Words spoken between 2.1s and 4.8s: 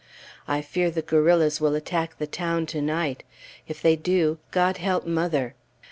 the town to night; if they do, God